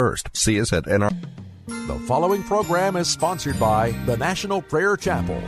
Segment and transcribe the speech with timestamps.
[0.00, 1.14] First, see us at NR.
[1.66, 5.42] The following program is sponsored by the National Prayer Chapel.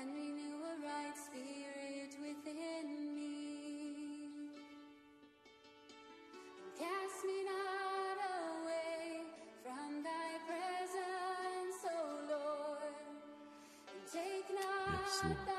[0.00, 4.38] And renew a right spirit within me.
[6.78, 9.22] Cast me not away
[9.64, 11.98] from thy presence, O
[12.30, 12.94] Lord.
[13.90, 15.57] And take not Yes,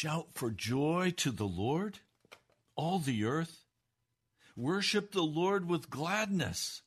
[0.00, 1.98] Shout for joy to the Lord,
[2.76, 3.64] all the earth.
[4.54, 6.82] Worship the Lord with gladness.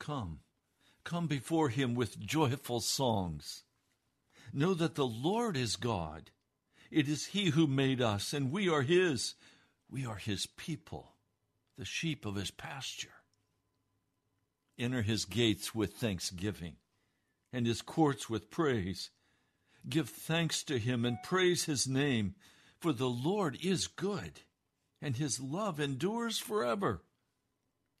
[0.00, 0.38] Come,
[1.04, 3.64] come before him with joyful songs.
[4.54, 6.30] Know that the Lord is God.
[6.90, 9.34] It is he who made us, and we are his.
[9.90, 11.16] We are his people,
[11.76, 13.20] the sheep of his pasture.
[14.78, 16.76] Enter his gates with thanksgiving
[17.52, 19.10] and his courts with praise.
[19.88, 22.34] Give thanks to him and praise his name,
[22.78, 24.40] for the Lord is good,
[25.00, 27.02] and his love endures forever.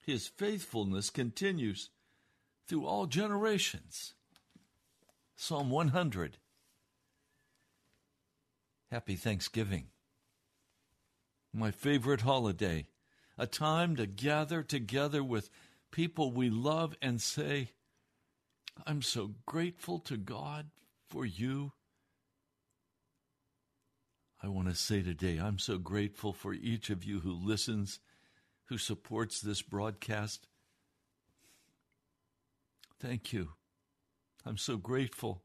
[0.04, 1.90] His faithfulness continues
[2.66, 4.14] through all generations.
[5.36, 6.38] Psalm 100.
[8.90, 9.86] Happy Thanksgiving.
[11.52, 12.86] My favorite holiday,
[13.36, 15.50] a time to gather together with
[15.90, 17.70] people we love and say,
[18.86, 20.70] I'm so grateful to God
[21.12, 21.72] for you.
[24.42, 28.00] I want to say today, I'm so grateful for each of you who listens,
[28.70, 30.48] who supports this broadcast.
[32.98, 33.50] Thank you.
[34.46, 35.42] I'm so grateful.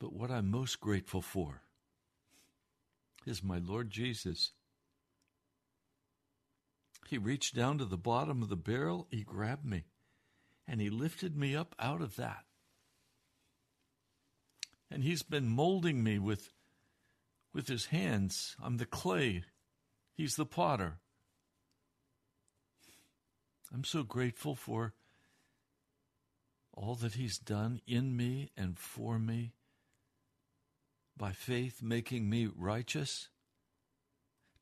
[0.00, 1.62] But what I'm most grateful for
[3.24, 4.50] is my Lord Jesus.
[7.06, 9.84] He reached down to the bottom of the barrel, he grabbed me,
[10.66, 12.44] and he lifted me up out of that.
[14.94, 16.52] And he's been molding me with,
[17.52, 18.54] with his hands.
[18.62, 19.42] I'm the clay,
[20.12, 20.98] he's the potter.
[23.72, 24.92] I'm so grateful for
[26.72, 29.54] all that he's done in me and for me
[31.16, 33.30] by faith, making me righteous,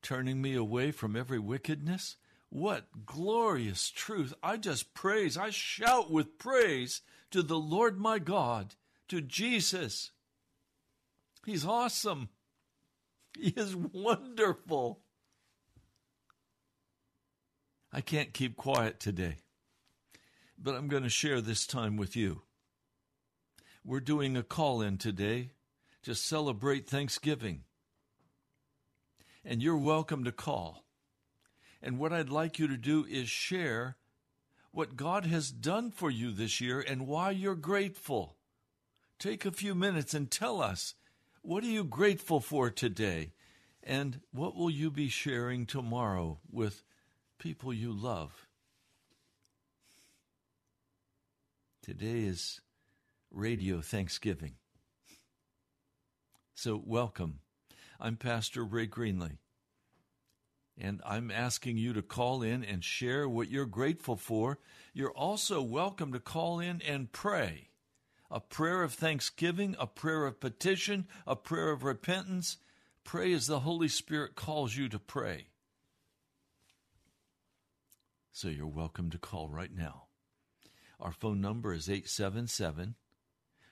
[0.01, 2.15] turning me away from every wickedness.
[2.49, 4.33] What glorious truth!
[4.41, 8.73] I just praise, I shout with praise to the Lord my God,
[9.09, 10.09] to Jesus.
[11.45, 12.29] He's awesome.
[13.37, 15.01] He is wonderful.
[17.91, 19.37] I can't keep quiet today,
[20.57, 22.41] but I'm going to share this time with you.
[23.85, 25.51] We're doing a call in today
[26.03, 27.63] to celebrate Thanksgiving.
[29.43, 30.85] And you're welcome to call.
[31.81, 33.97] And what I'd like you to do is share
[34.71, 38.37] what God has done for you this year and why you're grateful.
[39.19, 40.95] Take a few minutes and tell us
[41.43, 43.33] what are you grateful for today?
[43.83, 46.83] And what will you be sharing tomorrow with
[47.37, 48.47] people you love?
[51.81, 52.61] Today is
[53.29, 54.53] Radio Thanksgiving.
[56.55, 57.39] So, welcome.
[57.99, 59.37] I'm Pastor Ray Greenley,
[60.77, 64.59] and I'm asking you to call in and share what you're grateful for.
[64.93, 67.67] You're also welcome to call in and pray
[68.33, 72.57] a prayer of thanksgiving, a prayer of petition, a prayer of repentance.
[73.03, 75.45] Pray as the Holy Spirit calls you to pray.
[78.31, 80.05] So you're welcome to call right now.
[80.99, 82.95] Our phone number is 877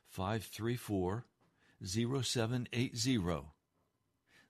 [0.07, 1.25] 534
[1.83, 3.19] 0780.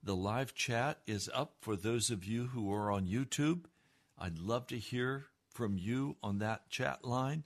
[0.04, 3.62] The live chat is up for those of you who are on YouTube.
[4.20, 7.46] I'd love to hear from you on that chat line.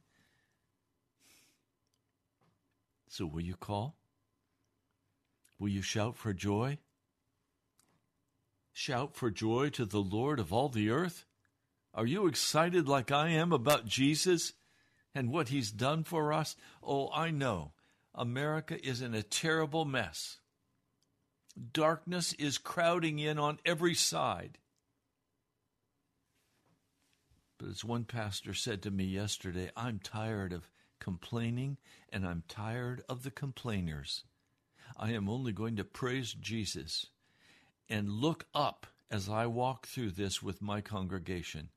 [3.15, 3.95] So, will you call?
[5.57, 6.79] Will you shout for joy?
[8.73, 11.23] Shout for joy to the Lord of all the earth?
[11.93, 14.51] Are you excited like I am about Jesus
[15.13, 16.57] and what he's done for us?
[16.83, 17.71] Oh, I know.
[18.13, 20.39] America is in a terrible mess.
[21.71, 24.57] Darkness is crowding in on every side.
[27.59, 30.69] But as one pastor said to me yesterday, I'm tired of
[31.05, 31.77] complaining
[32.11, 34.23] and I'm tired of the complainers.
[34.97, 37.05] I am only going to praise Jesus
[37.87, 41.69] and look up as I walk through this with my congregation.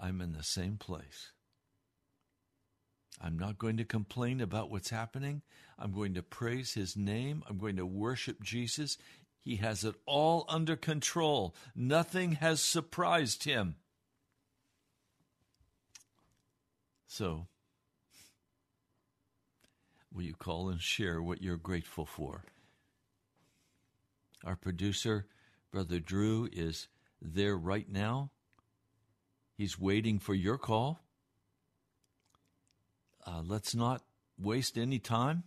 [0.00, 1.30] I'm in the same place.
[3.20, 5.42] I'm not going to complain about what's happening.
[5.78, 7.44] I'm going to praise his name.
[7.48, 8.98] I'm going to worship Jesus.
[9.38, 11.54] He has it all under control.
[11.76, 13.76] Nothing has surprised him.
[17.06, 17.46] So,
[20.14, 22.44] will you call and share what you're grateful for?
[24.44, 25.26] Our producer,
[25.70, 26.88] Brother Drew, is
[27.20, 28.30] there right now.
[29.54, 31.02] He's waiting for your call
[33.26, 34.02] uh, let's not
[34.38, 35.44] waste any time.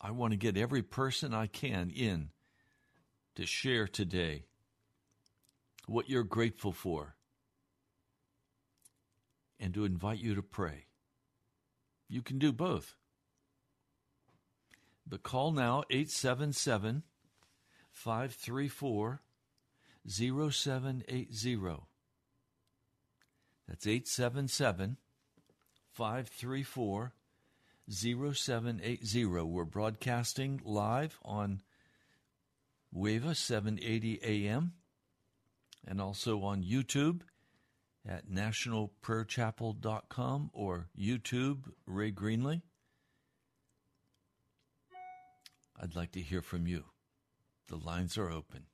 [0.00, 2.30] I want to get every person I can in
[3.34, 4.44] to share today
[5.86, 7.16] what you're grateful for
[9.58, 10.86] and to invite you to pray.
[12.08, 12.94] You can do both.
[15.08, 17.04] But call now 877
[17.92, 19.22] 534
[20.06, 21.56] 0780.
[23.66, 24.98] That's 877
[25.92, 27.12] 534
[27.90, 29.24] 0780.
[29.24, 31.62] We're broadcasting live on
[32.94, 34.74] WAVA 780 AM
[35.86, 37.22] and also on YouTube
[38.06, 42.60] at nationalprayerchapel.com or YouTube, Ray Greenley.
[45.80, 46.84] I'd like to hear from you.
[47.68, 48.64] The lines are open.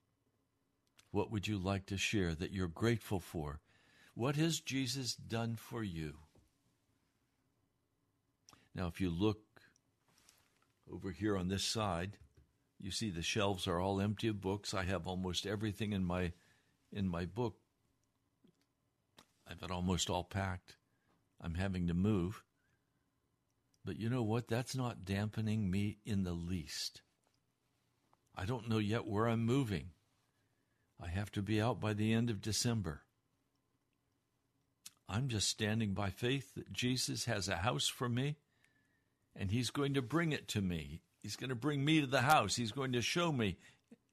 [1.10, 3.60] What would you like to share that you're grateful for?
[4.14, 6.14] What has Jesus done for you?
[8.74, 9.40] Now, if you look
[10.92, 12.18] over here on this side,
[12.80, 14.74] you see the shelves are all empty of books.
[14.74, 16.32] I have almost everything in my
[16.92, 17.56] in my book.
[19.48, 20.76] I've got almost all packed.
[21.40, 22.43] I'm having to move.
[23.84, 24.48] But you know what?
[24.48, 27.02] That's not dampening me in the least.
[28.34, 29.90] I don't know yet where I'm moving.
[31.02, 33.02] I have to be out by the end of December.
[35.08, 38.36] I'm just standing by faith that Jesus has a house for me
[39.36, 41.02] and he's going to bring it to me.
[41.22, 42.56] He's going to bring me to the house.
[42.56, 43.56] He's going to show me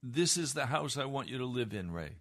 [0.03, 2.17] this is the house I want you to live in, Ray.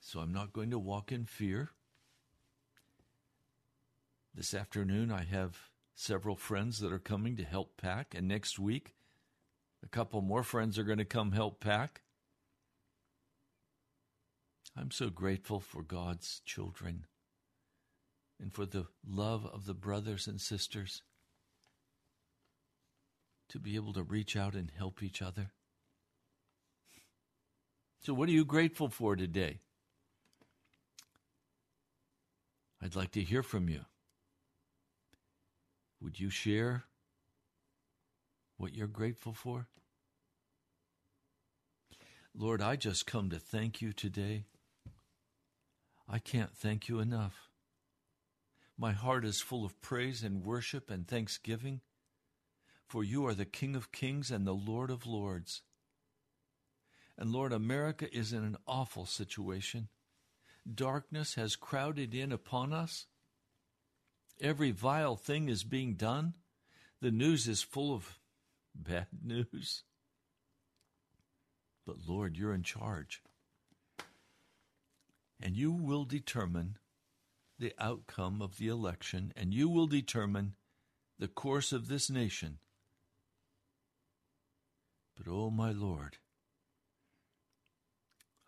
[0.00, 1.70] So I'm not going to walk in fear.
[4.34, 5.56] This afternoon, I have
[5.94, 8.94] several friends that are coming to help pack, and next week,
[9.82, 12.02] a couple more friends are going to come help pack.
[14.76, 17.06] I'm so grateful for God's children
[18.40, 21.02] and for the love of the brothers and sisters
[23.48, 25.50] to be able to reach out and help each other.
[28.00, 29.58] So, what are you grateful for today?
[32.80, 33.80] I'd like to hear from you.
[36.00, 36.84] Would you share
[38.56, 39.66] what you're grateful for?
[42.34, 44.44] Lord, I just come to thank you today.
[46.08, 47.48] I can't thank you enough.
[48.78, 51.80] My heart is full of praise and worship and thanksgiving,
[52.86, 55.62] for you are the King of kings and the Lord of lords.
[57.18, 59.88] And Lord, America is in an awful situation.
[60.72, 63.06] Darkness has crowded in upon us.
[64.40, 66.34] Every vile thing is being done.
[67.00, 68.18] The news is full of
[68.74, 69.82] bad news.
[71.86, 73.22] But Lord, you're in charge.
[75.40, 76.78] And you will determine
[77.58, 80.54] the outcome of the election, and you will determine
[81.18, 82.58] the course of this nation.
[85.16, 86.18] But, oh, my Lord,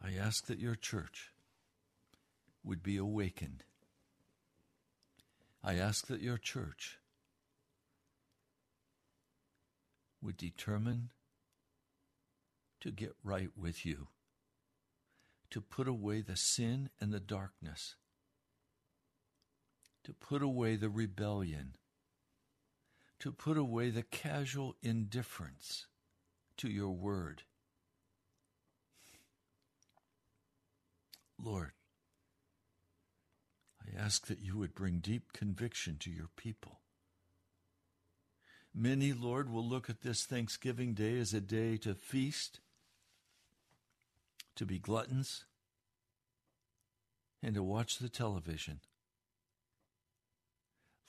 [0.03, 1.33] I ask that your church
[2.63, 3.65] would be awakened.
[5.63, 6.99] I ask that your church
[10.23, 11.11] would determine
[12.81, 14.09] to get right with you,
[15.51, 17.97] to put away the sin and the darkness
[20.05, 21.77] to put away the rebellion,
[23.19, 25.87] to put away the casual indifference
[26.57, 27.43] to your word.
[31.39, 31.73] Lord,
[33.91, 36.81] I ask that you would bring deep conviction to your people.
[38.75, 42.61] Many, Lord, will look at this Thanksgiving Day as a day to feast,
[44.55, 45.45] to be gluttons,
[47.43, 48.81] and to watch the television.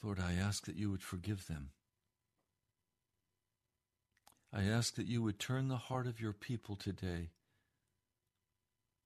[0.01, 1.69] Lord, I ask that you would forgive them.
[4.51, 7.29] I ask that you would turn the heart of your people today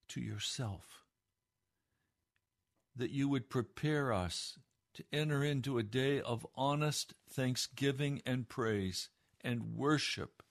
[0.08, 1.05] to yourself,
[2.96, 4.58] that you would prepare us
[4.94, 9.10] to enter into a day of honest thanksgiving and praise
[9.42, 10.42] and worship.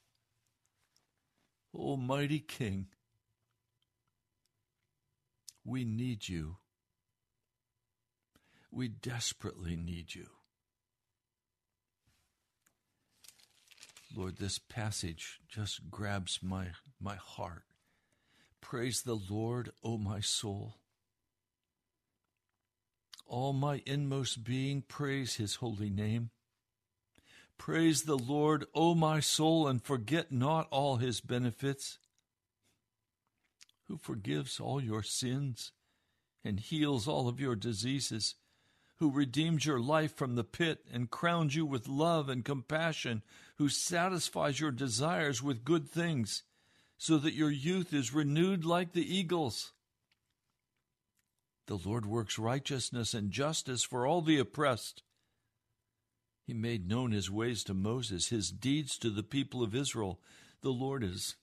[1.75, 2.87] Almighty King,
[5.65, 6.57] we need you.
[8.71, 10.27] We desperately need you.
[14.15, 16.69] Lord, this passage just grabs my,
[17.01, 17.65] my heart.
[18.61, 20.77] Praise the Lord, O my soul.
[23.27, 26.31] All my inmost being, praise his holy name.
[27.59, 31.99] Praise the Lord, O my soul, and forget not all his benefits,
[33.89, 35.73] who forgives all your sins
[36.45, 38.35] and heals all of your diseases
[39.05, 43.23] who redeems your life from the pit and crowns you with love and compassion,
[43.57, 46.43] who satisfies your desires with good things,
[46.97, 49.74] so that your youth is renewed like the eagles.
[51.67, 55.03] The Lord works righteousness and justice for all the oppressed.
[56.47, 60.21] He made known his ways to Moses, his deeds to the people of Israel.
[60.61, 61.37] The Lord is,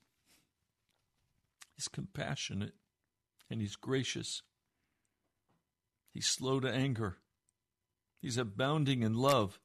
[1.76, 2.74] is compassionate
[3.50, 4.42] and he's gracious.
[6.12, 7.18] He's slow to anger
[8.22, 9.58] He's abounding in love.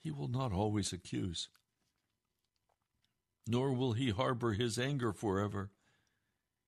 [0.00, 1.50] He will not always accuse,
[3.46, 5.70] nor will he harbor his anger forever.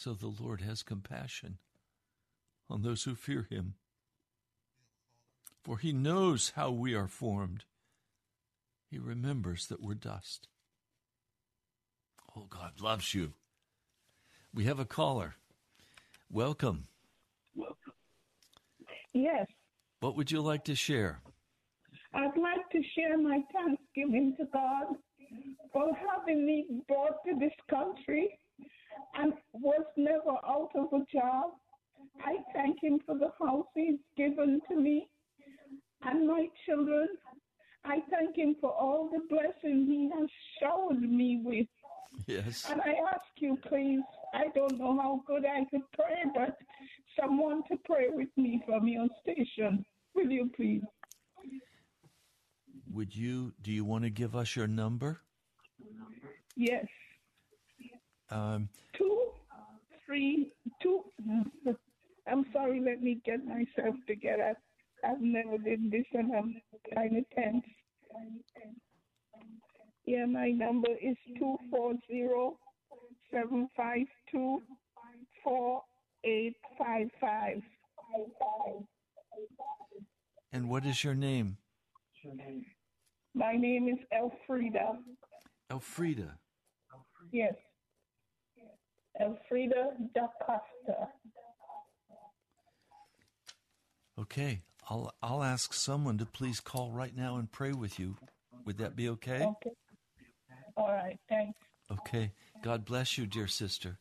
[0.00, 1.58] so the Lord has compassion
[2.70, 3.74] on those who fear him.
[5.62, 7.64] For he knows how we are formed.
[8.90, 10.48] He remembers that we're dust.
[12.34, 13.34] Oh, God loves you.
[14.54, 15.34] We have a caller.
[16.32, 16.86] Welcome.
[19.12, 19.46] Yes,
[20.00, 21.20] What would you like to share?
[22.14, 24.96] I'd like to share my thanksgiving to God
[25.74, 28.39] for having me brought to this country
[29.14, 31.52] and was never out of a job.
[32.24, 35.08] I thank Him for the house He's given to me
[36.02, 37.08] and my children.
[37.84, 40.28] I thank Him for all the blessings He has
[40.60, 41.66] showered me with.
[42.26, 42.66] Yes.
[42.70, 44.02] And I ask you, please,
[44.34, 46.56] I don't know how good I could pray, but
[47.18, 49.84] someone to pray with me from your station.
[50.14, 50.82] Will you please?
[52.92, 55.20] Would you do you want to give us your number?
[56.56, 56.86] Yes.
[58.30, 59.28] Um, Two,
[60.06, 61.02] three, two.
[62.30, 64.54] I'm sorry, let me get myself together.
[65.04, 66.54] I've never did this and I'm
[66.94, 67.64] kind of tense.
[70.06, 72.58] Yeah, my number is two four zero
[73.32, 74.60] seven five two
[75.42, 75.82] four
[76.24, 77.62] eight five five.
[80.52, 81.56] and what is your name?
[83.34, 84.98] My name is Elfrida.
[85.70, 86.38] Elfrida.
[87.32, 87.54] Yes.
[89.20, 91.08] Elfrida da Costa.
[94.18, 94.62] Okay.
[94.88, 98.16] I'll I'll ask someone to please call right now and pray with you.
[98.64, 99.42] Would that be okay?
[99.44, 99.70] Okay.
[100.76, 101.58] All right, thanks.
[101.90, 102.32] Okay.
[102.62, 103.98] God bless you, dear sister.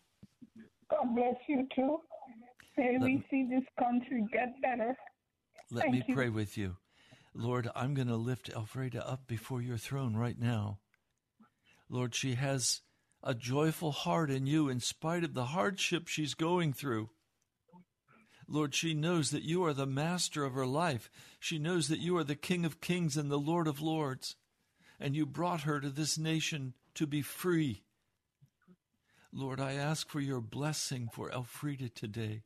[0.90, 2.00] God bless you too.
[2.78, 4.96] May Let we me- see this country get better.
[5.72, 6.16] Let Thank me you.
[6.16, 6.78] pray with you.
[7.36, 10.80] Lord, I'm going to lift Elfrida up before your throne right now.
[11.90, 12.82] Lord, she has
[13.24, 17.10] a joyful heart in you in spite of the hardship she's going through.
[18.48, 21.10] Lord, she knows that you are the master of her life.
[21.40, 24.36] She knows that you are the King of kings and the Lord of lords.
[25.00, 27.84] And you brought her to this nation to be free.
[29.32, 32.42] Lord, I ask for your blessing for Elfrida today.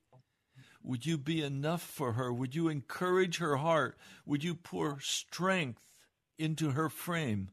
[0.83, 2.33] Would you be enough for her?
[2.33, 3.97] Would you encourage her heart?
[4.25, 5.95] Would you pour strength
[6.37, 7.51] into her frame?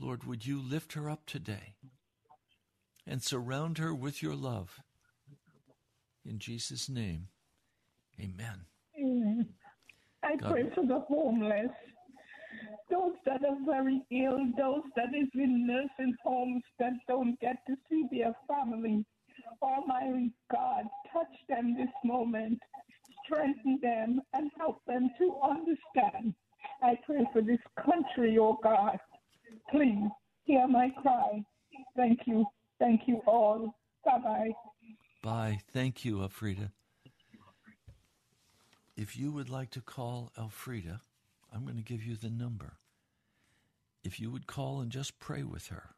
[0.00, 1.74] Lord, would you lift her up today
[3.06, 4.80] and surround her with your love?
[6.24, 7.28] In Jesus' name,
[8.18, 8.64] amen.
[8.98, 9.46] Amen.
[10.22, 11.70] I God- pray for the homeless,
[12.90, 17.76] those that are very ill, those that is in nursing homes that don't get to
[17.90, 19.04] see their family.
[19.60, 22.58] Almighty God, touch them this moment,
[23.24, 26.34] strengthen them, and help them to understand.
[26.82, 28.98] I pray for this country, oh God.
[29.70, 30.08] Please
[30.44, 31.44] hear my cry.
[31.96, 32.44] Thank you.
[32.78, 33.74] Thank you all.
[34.04, 34.50] Bye bye.
[35.22, 35.58] Bye.
[35.72, 36.72] Thank you, Elfrida.
[38.96, 41.02] If you would like to call Elfrida,
[41.52, 42.78] I'm going to give you the number.
[44.02, 45.94] If you would call and just pray with her,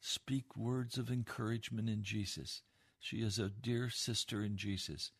[0.00, 2.62] speak words of encouragement in Jesus.
[2.98, 5.10] She is a dear sister in Jesus.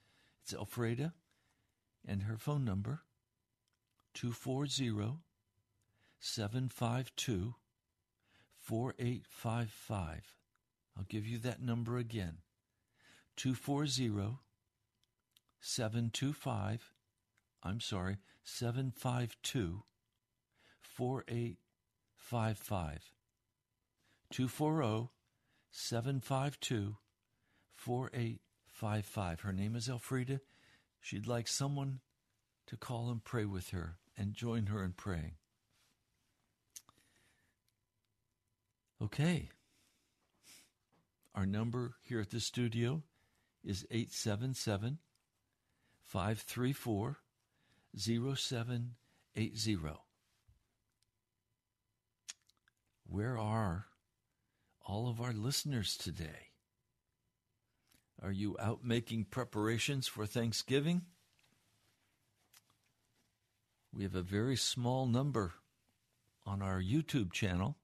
[0.43, 1.15] It's Elfrida,
[2.07, 3.03] and her phone number
[4.15, 4.91] 240
[6.25, 7.57] 752
[8.61, 10.37] 4855.
[10.97, 12.39] I'll give you that number again
[13.35, 14.39] 240
[15.59, 16.93] 725,
[17.65, 19.83] I'm sorry, 752
[20.81, 23.13] 4855.
[24.31, 25.09] 240
[25.73, 26.97] 752
[27.73, 29.41] 4855.
[29.41, 30.41] Her name is Elfrida.
[31.01, 31.99] She'd like someone
[32.69, 35.33] to call and pray with her and join her in praying.
[39.03, 39.49] Okay.
[41.35, 43.03] Our number here at the studio
[43.65, 44.99] is 877
[46.05, 47.19] 534
[47.97, 49.79] 0780.
[53.09, 53.87] Where are
[54.87, 56.51] all of our listeners today?
[58.23, 61.03] Are you out making preparations for Thanksgiving?
[63.93, 65.55] We have a very small number
[66.47, 67.79] on our YouTube channel.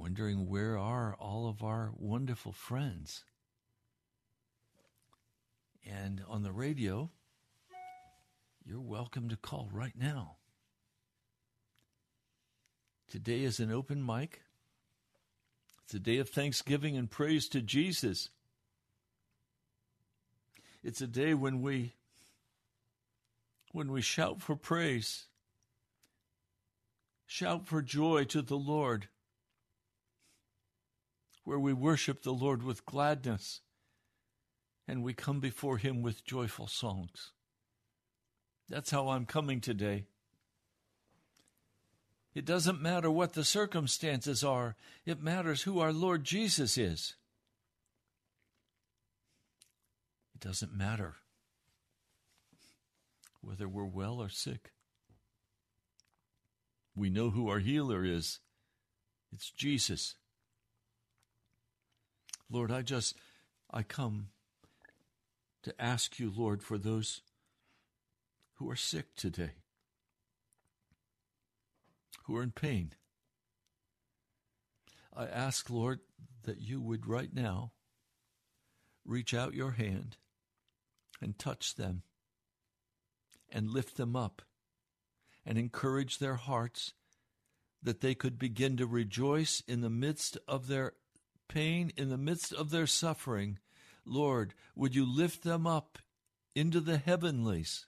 [0.00, 3.22] Wondering where are all of our wonderful friends.
[5.86, 7.10] And on the radio,
[8.64, 10.36] you're welcome to call right now.
[13.10, 14.40] Today is an open mic.
[15.84, 18.30] It's a day of thanksgiving and praise to Jesus.
[20.82, 21.92] It's a day when we
[23.72, 25.26] when we shout for praise.
[27.26, 29.08] Shout for joy to the Lord.
[31.44, 33.60] Where we worship the Lord with gladness
[34.86, 37.30] and we come before him with joyful songs.
[38.68, 40.04] That's how I'm coming today.
[42.34, 47.14] It doesn't matter what the circumstances are, it matters who our Lord Jesus is.
[50.34, 51.16] It doesn't matter
[53.40, 54.72] whether we're well or sick.
[56.94, 58.40] We know who our healer is.
[59.32, 60.16] It's Jesus.
[62.50, 63.16] Lord, I just,
[63.70, 64.28] I come
[65.62, 67.20] to ask you, Lord, for those
[68.54, 69.52] who are sick today,
[72.24, 72.92] who are in pain.
[75.16, 76.00] I ask, Lord,
[76.42, 77.72] that you would right now
[79.04, 80.16] reach out your hand
[81.20, 82.02] and touch them
[83.50, 84.42] and lift them up
[85.44, 86.94] and encourage their hearts
[87.82, 90.92] that they could begin to rejoice in the midst of their
[91.50, 93.58] pain, in the midst of their suffering.
[94.06, 95.98] Lord, would you lift them up
[96.54, 97.86] into the heavenlies?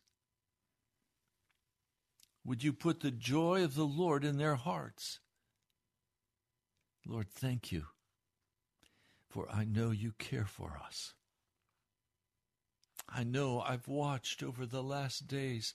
[2.44, 5.20] Would you put the joy of the Lord in their hearts?
[7.07, 7.87] Lord, thank you,
[9.29, 11.14] for I know you care for us.
[13.09, 15.75] I know I've watched over the last days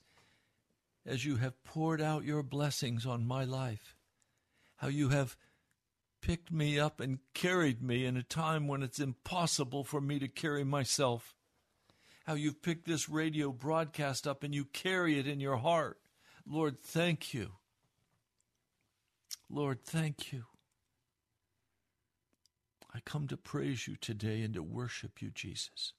[1.05, 3.95] as you have poured out your blessings on my life,
[4.77, 5.37] how you have
[6.27, 10.27] picked me up and carried me in a time when it's impossible for me to
[10.27, 11.33] carry myself,
[12.25, 16.01] how you've picked this radio broadcast up and you carry it in your heart.
[16.45, 17.53] Lord, thank you.
[19.49, 20.43] Lord, thank you.
[22.93, 25.93] I come to praise you today and to worship you, Jesus.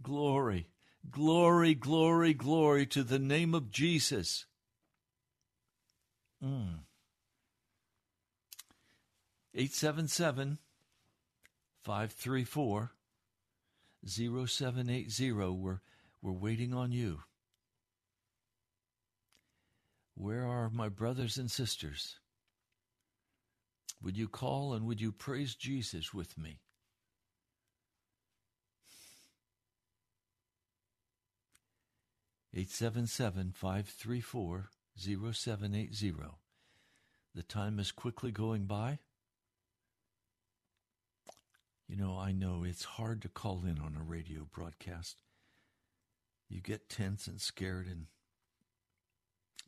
[0.00, 0.68] Glory,
[1.10, 4.46] glory, glory, glory to the name of Jesus.
[6.40, 6.84] Mm.
[9.54, 10.58] 877
[11.82, 12.92] 534
[14.06, 15.32] 0780.
[15.32, 15.80] We're,
[16.22, 17.20] we're waiting on you.
[20.14, 22.18] Where are my brothers and sisters?
[24.02, 26.60] Would you call and would you praise Jesus with me?
[32.54, 36.38] Eight seven seven five three four zero seven eight zero.
[37.34, 38.98] The time is quickly going by.
[41.92, 45.20] You know, I know it's hard to call in on a radio broadcast.
[46.48, 48.06] You get tense and scared and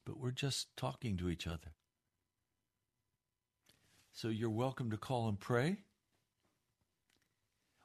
[0.06, 1.74] but we're just talking to each other.
[4.14, 5.80] So you're welcome to call and pray,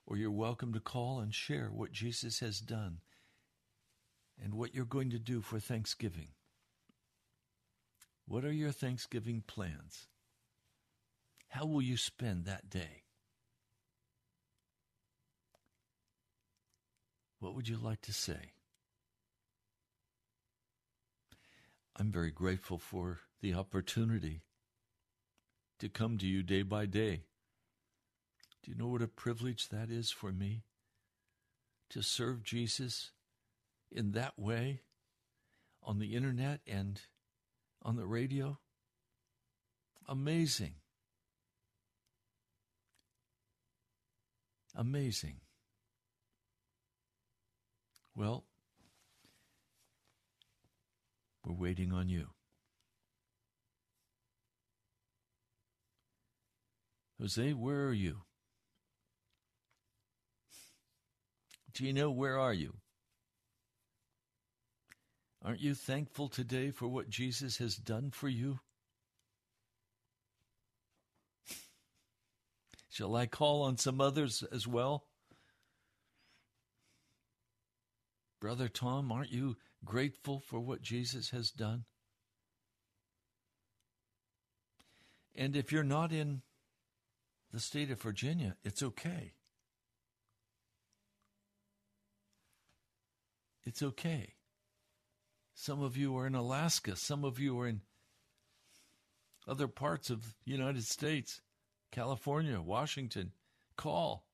[0.07, 2.99] or you're welcome to call and share what Jesus has done
[4.41, 6.29] and what you're going to do for Thanksgiving.
[8.25, 10.07] What are your Thanksgiving plans?
[11.49, 13.03] How will you spend that day?
[17.39, 18.51] What would you like to say?
[21.95, 24.41] I'm very grateful for the opportunity
[25.79, 27.23] to come to you day by day.
[28.63, 30.63] Do you know what a privilege that is for me?
[31.91, 33.11] To serve Jesus
[33.91, 34.81] in that way
[35.81, 37.01] on the internet and
[37.81, 38.59] on the radio?
[40.07, 40.75] Amazing.
[44.75, 45.37] Amazing.
[48.19, 48.43] Well,
[51.45, 52.27] we're waiting on you.
[57.21, 58.17] Jose, where are you?
[61.71, 62.73] Gino, where are you?
[65.41, 68.59] Aren't you thankful today for what Jesus has done for you?
[72.89, 75.08] Shall I call on some others as well?
[78.39, 81.85] Brother Tom, aren't you grateful for what Jesus has done?
[85.35, 86.41] And if you're not in
[87.51, 89.33] the state of Virginia, it's okay.
[93.65, 94.35] It's okay.
[95.53, 97.81] Some of you are in Alaska, some of you are in
[99.47, 101.41] other parts of the United States,
[101.91, 103.31] California, Washington.
[103.75, 104.28] Call.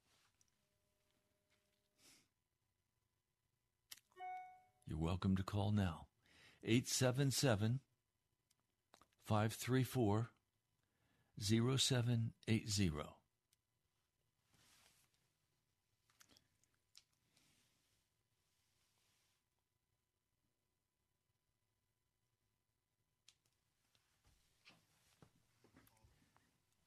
[4.87, 6.07] You're welcome to call now.
[6.63, 7.79] 877
[9.25, 10.29] 534
[11.39, 12.91] 0780.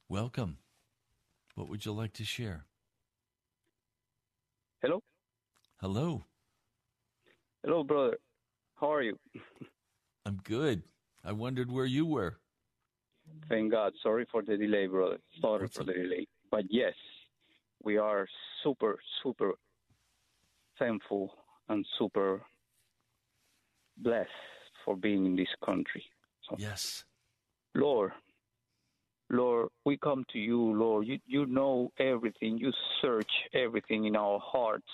[0.07, 0.57] Welcome.
[1.53, 2.65] What would you like to share?
[4.81, 5.03] Hello?
[5.81, 6.23] Hello.
[7.63, 8.17] Hello, brother.
[8.75, 9.17] How are you?
[10.25, 10.83] I'm good.
[11.25, 12.37] I wondered where you were.
[13.49, 13.93] Thank God.
[14.01, 15.17] Sorry for the delay, brother.
[15.41, 16.27] Sorry What's for the delay.
[16.51, 16.93] But yes,
[17.83, 18.27] we are
[18.63, 19.53] super, super
[20.77, 21.33] thankful
[21.67, 22.41] and super
[23.97, 24.29] blessed
[24.85, 26.03] for being in this country.
[26.49, 27.03] So, Yes.
[27.75, 28.13] Lord,
[29.29, 31.05] Lord, we come to you, Lord.
[31.05, 32.57] You, you know everything.
[32.57, 34.87] You search everything in our hearts.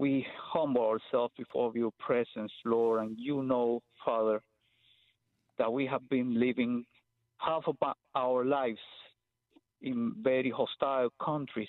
[0.00, 4.40] We humble ourselves before your presence, Lord, and you know, Father,
[5.58, 6.86] that we have been living
[7.36, 7.76] half of
[8.14, 8.78] our lives
[9.82, 11.68] in very hostile countries.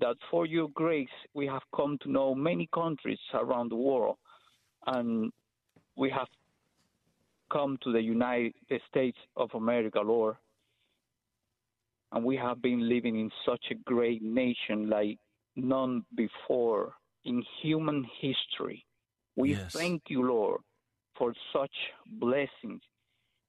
[0.00, 4.16] That for your grace, we have come to know many countries around the world,
[4.88, 5.30] and
[5.96, 6.26] we have
[7.52, 8.52] come to the United
[8.90, 10.34] States of America, Lord.
[12.10, 15.18] And we have been living in such a great nation like
[15.54, 16.94] none before
[17.28, 18.84] in human history.
[19.36, 19.72] We Yes.
[19.72, 20.60] thank you, Lord,
[21.16, 22.82] for such blessings.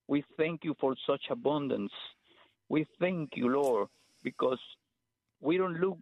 [0.08, 1.92] We thank you for such abundance.
[2.70, 3.88] We thank you, Lord,
[4.24, 4.60] because
[5.42, 5.98] we don't look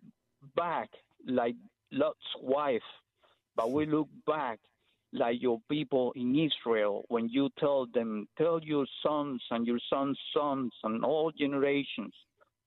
[0.56, 0.90] back
[1.26, 1.56] like
[1.92, 2.90] Lot's wife,
[3.56, 4.60] but we look back
[5.14, 10.20] like your people in Israel when you tell them, tell your sons and your sons'
[10.34, 12.14] sons and all generations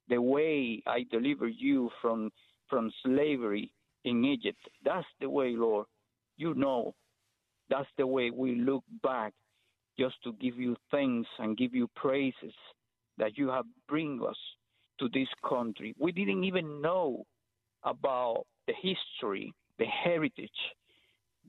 [0.09, 2.31] the way I deliver you from
[2.69, 3.73] from slavery
[4.05, 4.59] in Egypt.
[4.85, 5.87] That's the way, Lord.
[6.37, 6.95] You know,
[7.69, 9.33] that's the way we look back
[9.99, 12.55] just to give you thanks and give you praises
[13.19, 14.39] that you have bring us
[14.99, 15.95] to this country.
[15.99, 17.25] We didn't even know
[17.85, 20.61] about the history, the heritage,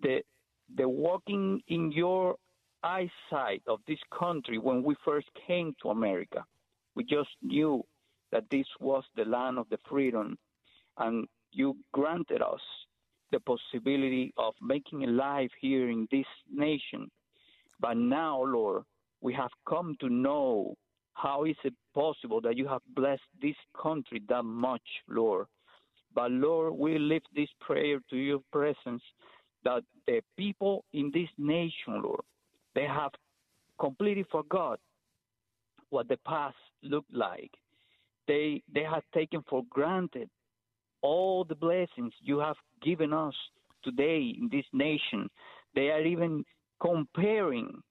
[0.02, 0.22] the
[0.76, 2.36] the walking in your
[2.84, 6.44] eyesight of this country when we first came to America.
[6.96, 7.84] We just knew
[8.32, 10.38] that this was the land of the freedom,
[10.98, 12.62] and you granted us
[13.32, 17.10] the possibility of making a life here in this nation.
[17.80, 18.84] But now, Lord,
[19.22, 20.76] we have come to know
[21.14, 25.48] how is it possible that you have blessed this country that much, Lord.
[26.14, 29.02] But Lord, we lift this prayer to your presence
[29.64, 32.22] that the people in this nation, Lord,
[32.76, 33.12] they have
[33.80, 34.80] completely forgot
[35.90, 37.52] what the past looked like.
[38.28, 40.30] They they have taken for granted
[41.02, 43.36] all the blessings you have given us
[43.84, 45.30] today in this nation.
[45.76, 46.46] They are even
[46.80, 47.82] comparing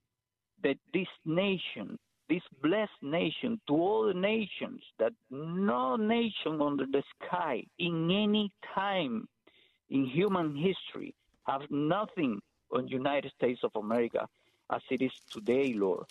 [0.62, 7.02] that this nation, this blessed nation, to all the nations that no nation under the
[7.16, 9.26] sky in any time
[9.88, 12.40] in human history have nothing
[12.72, 14.28] on United States of America
[14.70, 16.06] as it is today, Lord.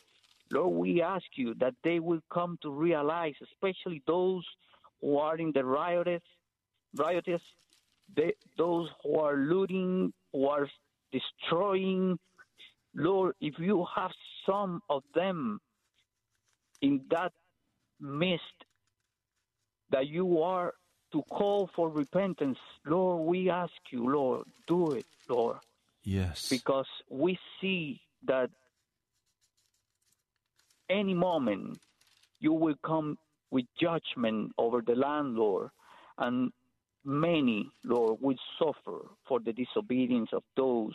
[0.52, 4.46] Lord, we ask you that they will come to realize, especially those
[5.00, 6.24] who are in the riotous,
[6.96, 7.42] riotous,
[8.16, 10.68] they, those who are looting, who are
[11.12, 12.18] destroying.
[12.96, 14.12] Lord, if you have
[14.46, 15.60] some of them
[16.82, 17.32] in that
[18.00, 18.44] mist
[19.92, 20.74] that you are
[21.12, 25.58] to call for repentance, Lord, we ask you, Lord, do it, Lord
[26.04, 26.50] Yes.
[26.50, 28.50] because we see that
[30.90, 31.80] any moment
[32.40, 33.18] you will come
[33.52, 35.70] with judgment over the landlord
[36.18, 36.52] and
[37.06, 40.94] many lord will suffer for the disobedience of those.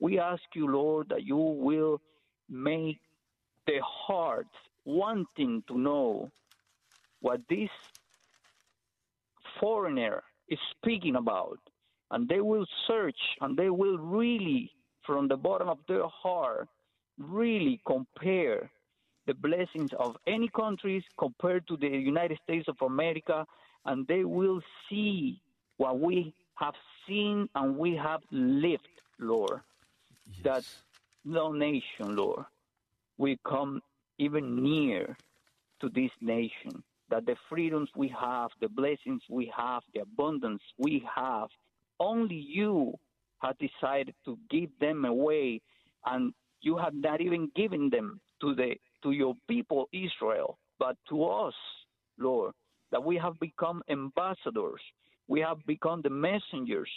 [0.00, 2.00] We ask you lord that you will
[2.48, 3.00] make
[3.66, 6.30] the hearts wanting to know
[7.20, 7.70] what this
[9.60, 11.58] foreigner is speaking about.
[12.10, 14.70] And they will search and they will really
[15.06, 16.68] from the bottom of their heart
[17.18, 18.70] really compare
[19.26, 23.46] the blessings of any countries compared to the United States of America
[23.86, 25.40] and they will see
[25.76, 26.74] what we have
[27.06, 29.60] seen and we have lived lord.
[30.42, 30.64] That
[31.24, 32.44] no nation lord
[33.18, 33.82] will come
[34.18, 35.16] even near
[35.80, 36.82] to this nation.
[37.10, 41.48] That the freedoms we have the blessings we have the abundance we have
[42.00, 42.94] only you
[43.40, 45.60] have decided to give them away
[46.06, 51.24] and you have not even given them to the to your people Israel, but to
[51.24, 51.54] us,
[52.18, 52.54] Lord,
[52.90, 54.80] that we have become ambassadors.
[55.28, 56.90] We have become the messengers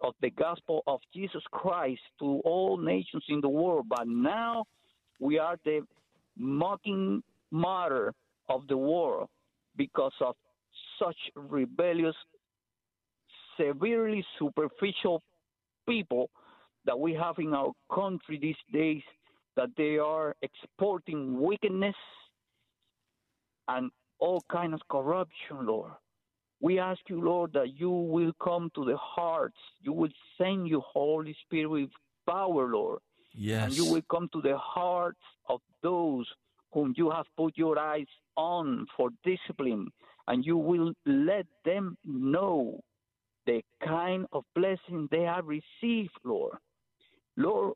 [0.00, 3.86] of the gospel of Jesus Christ to all nations in the world.
[3.88, 4.64] But now
[5.20, 5.80] we are the
[6.36, 8.14] mocking matter
[8.48, 9.28] of the world
[9.76, 10.34] because of
[10.98, 12.14] such rebellious,
[13.56, 15.22] severely superficial
[15.88, 16.30] people
[16.84, 19.02] that we have in our country these days
[19.56, 21.96] that they are exporting wickedness
[23.66, 25.92] and all kind of corruption, Lord.
[26.60, 29.58] We ask you, Lord, that you will come to the hearts.
[29.80, 31.90] You will send your Holy Spirit with
[32.28, 33.00] power, Lord.
[33.32, 33.66] Yes.
[33.66, 36.26] And you will come to the hearts of those
[36.72, 39.88] whom you have put your eyes on for discipline.
[40.26, 42.80] And you will let them know
[43.46, 46.58] the kind of blessing they have received, Lord.
[47.36, 47.74] Lord,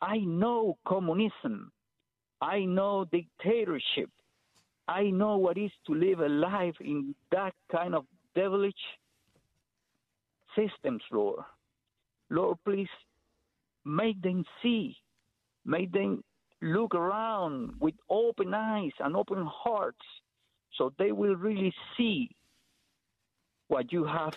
[0.00, 1.72] I know communism.
[2.40, 4.10] I know dictatorship.
[4.86, 8.74] I know what it is to live a life in that kind of devilish
[10.56, 11.40] systems, Lord.
[12.30, 12.88] Lord, please
[13.84, 14.96] make them see,
[15.64, 16.22] make them
[16.60, 20.04] look around with open eyes and open hearts
[20.76, 22.30] so they will really see
[23.68, 24.34] what you have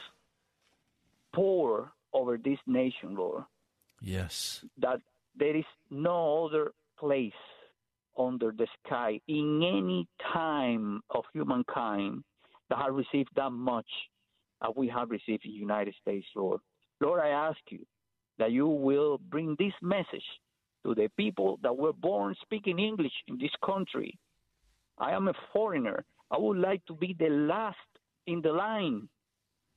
[1.33, 3.43] poured over this nation, Lord.
[4.01, 4.63] Yes.
[4.77, 5.01] That
[5.35, 7.33] there is no other place
[8.17, 12.23] under the sky in any time of humankind
[12.69, 13.87] that have received that much
[14.63, 16.59] as we have received in the United States, Lord.
[16.99, 17.85] Lord, I ask you
[18.39, 20.25] that you will bring this message
[20.83, 24.17] to the people that were born speaking English in this country.
[24.97, 26.03] I am a foreigner.
[26.31, 27.77] I would like to be the last
[28.25, 29.07] in the line.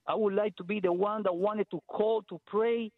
[0.06, 2.90] I would like to be the one that wanted to call to pray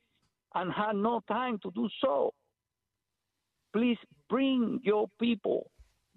[0.54, 2.32] and had no time to do so.
[3.72, 5.70] Please bring your people,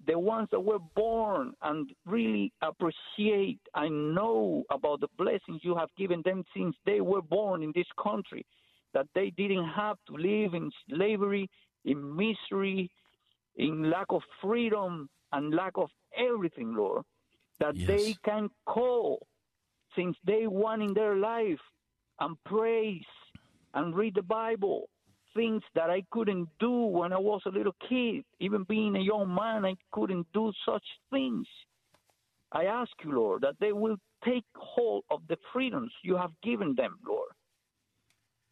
[0.08, 5.90] the ones that were born and really appreciate and know about the blessings you have
[5.98, 8.46] given them since they were born in this country,
[8.94, 11.50] that they didn't have to live in slavery,
[11.86, 12.90] in misery,
[13.56, 17.04] in lack of freedom and lack of everything, Lord.
[17.60, 17.88] That Yes.
[17.88, 19.26] they can call
[19.96, 21.62] since day one in their life
[22.20, 23.06] and praise
[23.74, 24.90] and read the Bible.
[25.36, 28.24] Things that I couldn't do when I was a little kid.
[28.40, 31.46] Even being a young man, I couldn't do such things.
[32.52, 36.74] I ask you, Lord, that they will take hold of the freedoms you have given
[36.76, 37.30] them, Lord.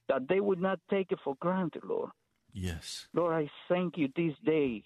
[0.10, 2.10] That they would not take it for granted, Lord.
[2.52, 3.08] Yes.
[3.14, 4.84] Lord, I thank you this day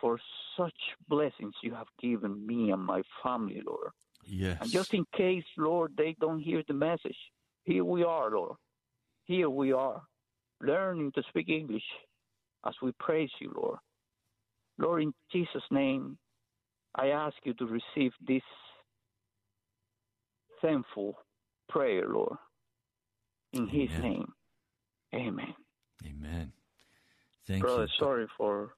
[0.00, 0.18] for
[0.58, 0.74] such
[1.08, 3.90] blessings you have given me and my family, Lord.
[4.26, 4.58] Yes.
[4.60, 7.16] And just in case, Lord, they don't hear the message,
[7.64, 8.56] here we are, Lord.
[9.24, 10.02] Here we are,
[10.64, 11.82] learning to speak English
[12.66, 13.78] as we praise you, Lord.
[14.78, 16.18] Lord, in Jesus' name,
[16.94, 18.42] I ask you to receive this
[20.62, 21.16] thankful
[21.68, 22.36] prayer, Lord.
[23.52, 24.32] In His name,
[25.14, 25.54] Amen.
[26.04, 26.52] Amen.
[27.46, 28.04] Thank Brother, you.
[28.04, 28.74] sorry for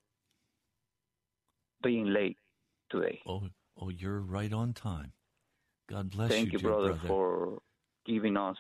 [1.82, 2.36] being late
[2.90, 3.20] today.
[3.26, 3.44] Oh,
[3.80, 5.12] oh, you're right on time.
[5.88, 6.36] God bless you.
[6.36, 7.08] Thank you, dear brother, brother.
[7.08, 7.58] for
[8.04, 8.56] giving us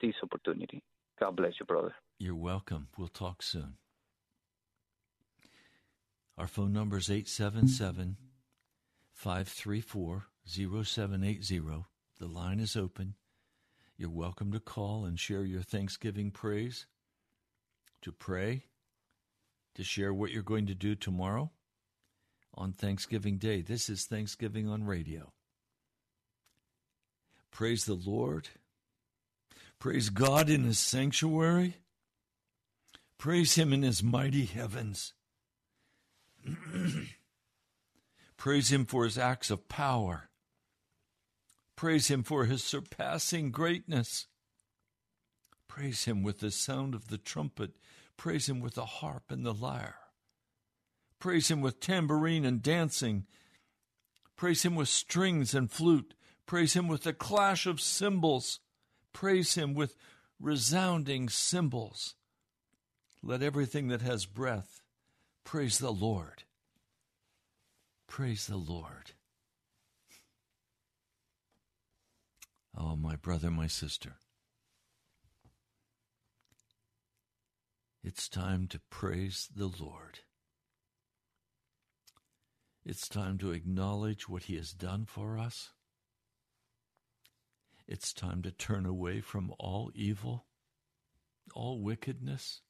[0.00, 0.82] this opportunity.
[1.18, 1.94] God bless you, brother.
[2.22, 2.88] You're welcome.
[2.98, 3.78] We'll talk soon.
[6.36, 8.18] Our phone number is 877
[9.14, 11.86] 534 0780.
[12.18, 13.14] The line is open.
[13.96, 16.84] You're welcome to call and share your Thanksgiving praise,
[18.02, 18.64] to pray,
[19.74, 21.50] to share what you're going to do tomorrow
[22.52, 23.62] on Thanksgiving Day.
[23.62, 25.32] This is Thanksgiving on radio.
[27.50, 28.50] Praise the Lord.
[29.78, 31.76] Praise God in His sanctuary.
[33.20, 35.12] Praise Him in His mighty heavens.
[38.38, 40.30] Praise Him for His acts of power.
[41.76, 44.26] Praise Him for His surpassing greatness.
[45.68, 47.72] Praise Him with the sound of the trumpet.
[48.16, 49.96] Praise Him with the harp and the lyre.
[51.18, 53.26] Praise Him with tambourine and dancing.
[54.34, 56.14] Praise Him with strings and flute.
[56.46, 58.60] Praise Him with the clash of cymbals.
[59.12, 59.94] Praise Him with
[60.40, 62.14] resounding cymbals.
[63.22, 64.80] Let everything that has breath
[65.44, 66.44] praise the Lord.
[68.06, 69.12] Praise the Lord.
[72.76, 74.16] Oh, my brother, my sister.
[78.02, 80.20] It's time to praise the Lord.
[82.84, 85.70] It's time to acknowledge what He has done for us.
[87.86, 90.46] It's time to turn away from all evil,
[91.54, 92.62] all wickedness.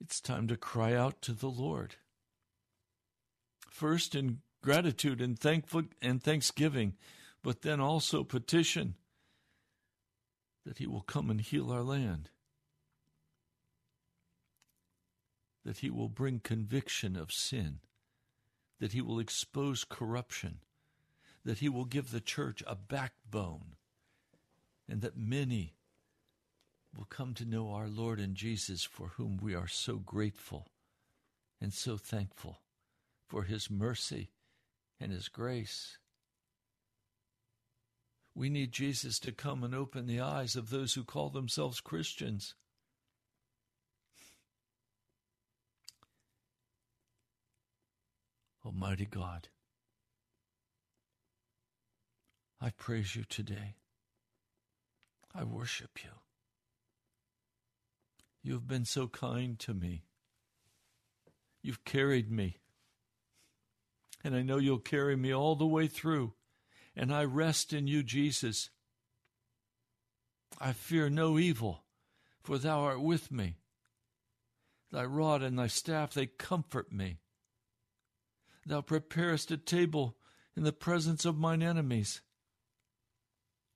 [0.00, 1.96] It's time to cry out to the Lord.
[3.70, 6.94] First in gratitude and thankful and thanksgiving,
[7.42, 8.94] but then also petition
[10.64, 12.30] that he will come and heal our land.
[15.64, 17.80] That he will bring conviction of sin,
[18.80, 20.60] that he will expose corruption,
[21.44, 23.76] that he will give the church a backbone,
[24.88, 25.74] and that many
[26.96, 30.68] will come to know our Lord and Jesus, for whom we are so grateful
[31.60, 32.60] and so thankful
[33.26, 34.30] for his mercy
[34.98, 35.98] and his grace.
[38.34, 42.54] We need Jesus to come and open the eyes of those who call themselves Christians.
[48.64, 49.48] Almighty God,
[52.60, 53.74] I praise you today.
[55.34, 56.10] I worship you.
[58.42, 60.04] You have been so kind to me.
[61.62, 62.58] You've carried me.
[64.24, 66.34] And I know you'll carry me all the way through.
[66.96, 68.70] And I rest in you, Jesus.
[70.58, 71.84] I fear no evil,
[72.42, 73.56] for thou art with me.
[74.90, 77.18] Thy rod and thy staff, they comfort me.
[78.66, 80.16] Thou preparest a table
[80.56, 82.20] in the presence of mine enemies.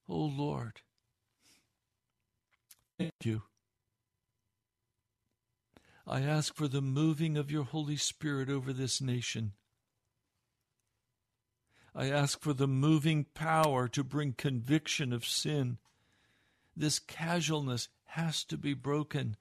[0.09, 0.81] O Lord,
[2.99, 3.43] thank you.
[6.07, 9.53] I ask for the moving of your Holy Spirit over this nation.
[11.95, 15.79] I ask for the moving power to bring conviction of sin.
[16.77, 19.37] This casualness has to be broken.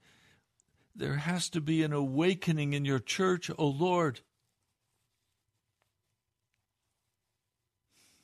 [0.94, 4.20] There has to be an awakening in your church, O Lord.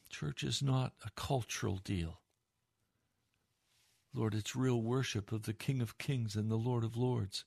[0.09, 2.21] Church is not a cultural deal.
[4.15, 7.45] Lord, it's real worship of the King of Kings and the Lord of Lords.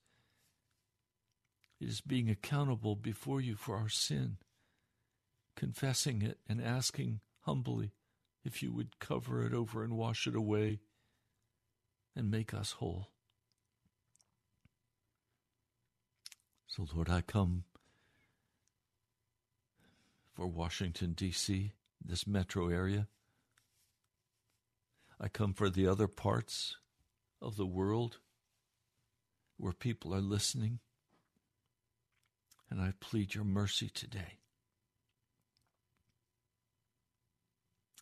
[1.86, 4.38] Is being accountable before you for our sin,
[5.54, 7.92] confessing it and asking humbly
[8.46, 10.80] if you would cover it over and wash it away
[12.16, 13.10] and make us whole.
[16.68, 17.66] So, Lord, I come
[20.34, 21.74] for Washington, D.C.,
[22.04, 23.10] this metro area.
[25.20, 26.78] I come for the other parts
[27.42, 28.20] of the world
[29.58, 30.80] where people are listening
[32.74, 34.40] and I plead your mercy today.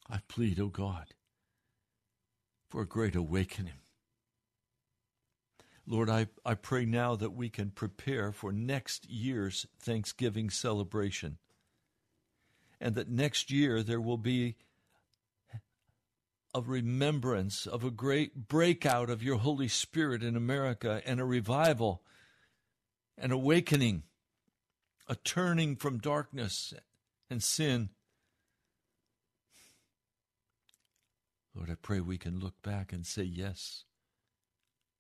[0.09, 1.07] I plead, O oh God,
[2.69, 3.81] for a great awakening.
[5.85, 11.37] Lord, I, I pray now that we can prepare for next year's Thanksgiving celebration.
[12.79, 14.55] And that next year there will be
[16.55, 22.03] a remembrance of a great breakout of your Holy Spirit in America and a revival,
[23.17, 24.03] an awakening
[25.11, 26.73] a turning from darkness
[27.29, 27.89] and sin.
[31.53, 33.83] Lord, I pray we can look back and say, Yes,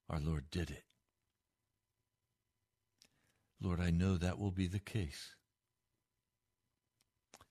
[0.09, 0.83] our Lord did it.
[3.61, 5.35] Lord, I know that will be the case.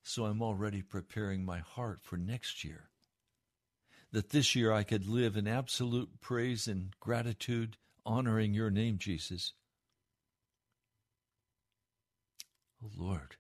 [0.03, 2.91] So I'm already preparing my heart for next year.
[4.13, 9.55] That this year I could live in absolute praise and gratitude, honoring your name, Jesus.
[12.83, 13.37] Oh Lord,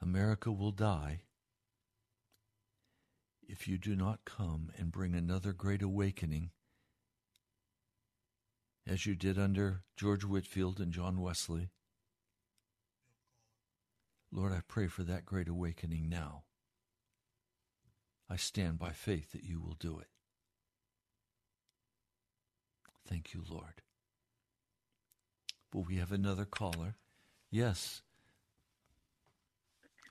[0.00, 1.20] America will die
[3.46, 6.50] if you do not come and bring another great awakening
[8.86, 11.70] as you did under George Whitefield and John Wesley.
[14.32, 16.44] Lord, I pray for that great awakening now.
[18.28, 20.08] I stand by faith that you will do it.
[23.06, 23.82] Thank you, Lord.
[25.72, 26.96] But we have another caller.
[27.50, 28.02] Yes.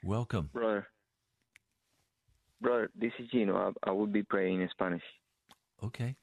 [0.04, 0.50] Welcome.
[0.54, 0.88] Brother.
[2.62, 3.56] Brother, this is Gino.
[3.56, 5.04] I, I will be praying in Spanish.
[5.84, 6.16] Okay.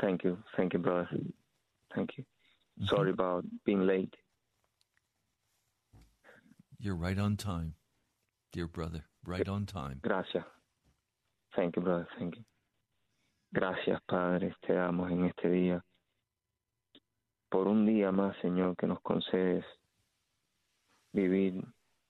[0.00, 0.38] Thank you.
[0.56, 1.08] Thank you, brother.
[1.94, 2.24] Thank you.
[2.80, 2.86] Mm-hmm.
[2.94, 4.14] Sorry about being late.
[6.78, 7.74] You're right on time,
[8.52, 9.04] dear brother.
[9.24, 10.00] Right on time.
[10.02, 10.44] Gracias.
[11.56, 12.06] Thank you, brother.
[12.18, 12.44] Thank you.
[13.54, 14.52] Gracias, Padre.
[14.66, 15.80] Te damos en este día
[17.54, 19.64] por un día más, Señor, que nos concedes
[21.12, 21.64] vivir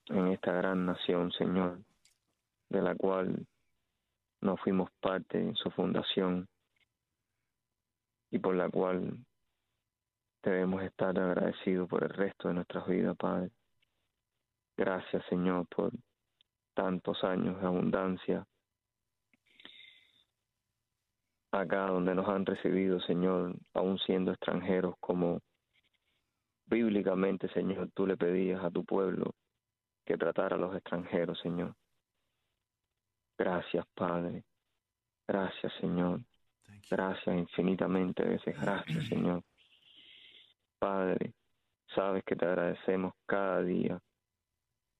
[0.07, 1.83] en esta gran nación, Señor,
[2.69, 3.45] de la cual
[4.41, 6.47] no fuimos parte en su fundación
[8.31, 9.19] y por la cual
[10.41, 13.51] debemos estar agradecidos por el resto de nuestras vidas, Padre.
[14.75, 15.91] Gracias, Señor, por
[16.73, 18.47] tantos años de abundancia,
[21.61, 25.41] acá donde nos han recibido, Señor, aún siendo extranjeros, como
[26.65, 29.33] bíblicamente, Señor, tú le pedías a tu pueblo
[30.05, 31.73] que tratara a los extranjeros, Señor.
[33.37, 34.43] Gracias, Padre.
[35.27, 36.21] Gracias, Señor.
[36.89, 38.55] Gracias infinitamente veces.
[38.59, 39.43] Gracias, Señor.
[40.79, 41.33] Padre,
[41.93, 43.99] sabes que te agradecemos cada día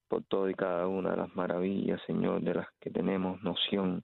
[0.07, 4.03] por todo y cada una de las maravillas, Señor, de las que tenemos noción,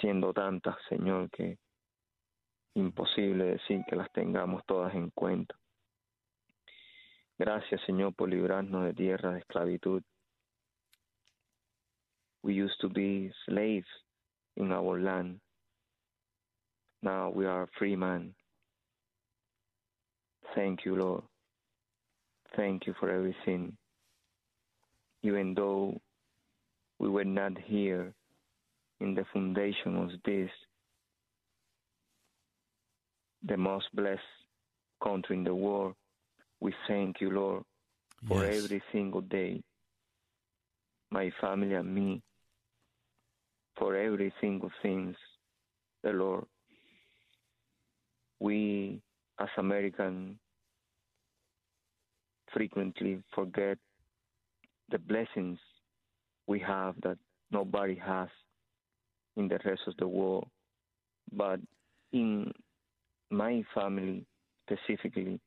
[0.00, 1.58] siendo tantas, Señor, que
[2.74, 5.54] imposible decir que las tengamos todas en cuenta.
[7.38, 10.02] Gracias, Señor, por librarnos de tierra de esclavitud.
[12.42, 13.88] We used to be slaves
[14.56, 15.40] in our land.
[17.02, 18.34] Now we are free man.
[20.54, 21.24] Thank you, Lord.
[22.56, 23.76] Thank you for everything.
[25.22, 26.00] Even though
[26.98, 28.14] we were not here
[29.00, 30.50] in the foundation of this,
[33.42, 34.20] the most blessed
[35.02, 35.94] country in the world,
[36.60, 37.64] we thank you, Lord,
[38.26, 38.64] for Yes.
[38.64, 39.62] every single day.
[41.10, 42.22] My family and me,
[43.76, 45.16] for every single things,
[46.02, 46.46] the Lord.
[48.40, 49.00] We,
[49.38, 50.38] as Americans,
[52.52, 53.78] frequently forget
[54.90, 55.58] the blessings
[56.46, 57.18] we have that
[57.50, 58.28] nobody has
[59.38, 60.46] in the rest of the world.
[61.32, 61.60] But
[62.12, 62.52] in
[63.30, 64.26] my family
[64.66, 65.40] specifically,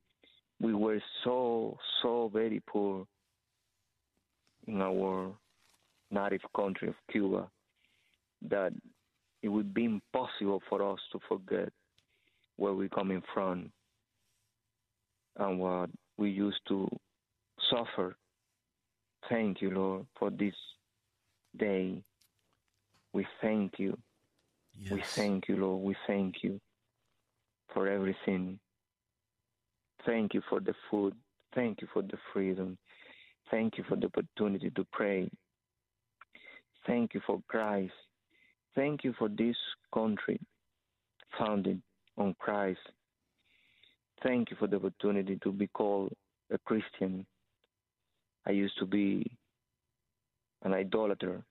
[0.60, 3.06] we were so, so very poor
[4.68, 5.32] in our
[6.10, 7.48] native country of Cuba
[8.50, 8.72] that
[9.44, 11.70] it would be impossible for us to forget
[12.58, 13.72] where we're coming from
[15.38, 16.88] and what we used to
[17.70, 18.16] suffer.
[19.30, 20.54] Thank you, Lord, for this
[21.58, 22.04] day.
[23.14, 23.98] We thank you.
[24.96, 25.84] We thank you, Lord.
[25.84, 26.60] We thank you
[27.74, 28.60] for everything.
[30.06, 31.14] Thank you for the food.
[31.54, 32.78] Thank you for the freedom.
[33.50, 35.30] Thank you for the opportunity to pray.
[36.88, 37.94] Thank you for Christ.
[38.76, 39.58] Thank you for this
[39.94, 40.40] country
[41.38, 41.82] founded
[42.18, 42.80] on Christ.
[44.24, 46.14] Thank you for the opportunity to be called
[46.52, 47.26] a Christian.
[48.46, 49.30] I used to be
[50.64, 51.44] an idolater.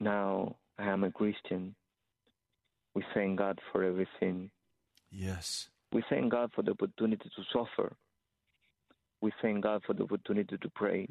[0.00, 1.74] Now I am a Christian.
[2.94, 4.50] We thank God for everything.
[5.10, 5.68] Yes.
[5.92, 7.92] We thank God for the opportunity to suffer.
[9.20, 11.08] We thank God for the opportunity to pray.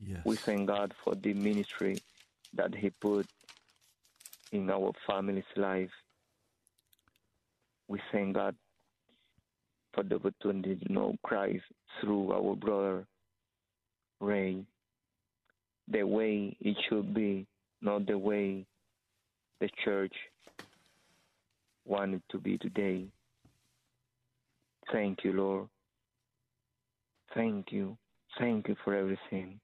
[0.00, 0.22] Yes.
[0.24, 1.98] We thank God for the ministry
[2.54, 3.26] that He put
[4.52, 5.90] in our family's life.
[7.88, 8.56] We thank God
[9.92, 11.64] for the opportunity to know Christ
[12.00, 13.06] through our brother
[14.20, 14.64] Ray.
[15.88, 17.46] The way it should be,
[17.80, 18.66] not the way
[19.60, 20.14] the church
[21.84, 23.06] wanted to be today.
[24.92, 25.68] Thank you, Lord.
[27.34, 27.96] Thank you.
[28.38, 29.60] Thank you for everything.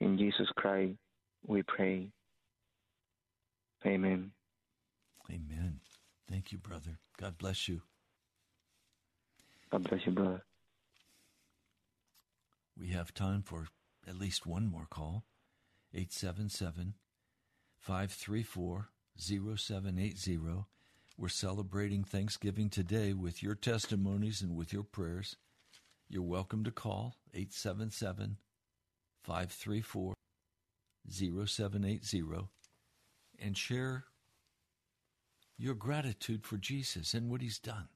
[0.00, 0.94] In Jesus Christ,
[1.46, 2.08] we pray.
[3.84, 4.30] Amen.
[5.30, 5.80] Amen.
[6.28, 6.98] Thank you, brother.
[7.20, 7.82] God bless you.
[9.70, 10.42] God bless you, brother.
[12.78, 13.66] We have time for
[14.06, 15.24] at least one more call.
[15.94, 16.94] 877
[17.78, 20.38] 534 0780.
[21.16, 25.36] We're celebrating Thanksgiving today with your testimonies and with your prayers.
[26.08, 28.36] You're welcome to call 877
[29.24, 30.14] 534
[31.10, 32.22] 0780
[33.40, 34.04] and share
[35.56, 37.88] your gratitude for Jesus and what he's done.